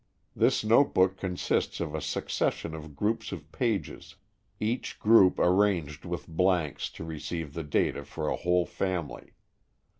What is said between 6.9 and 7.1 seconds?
to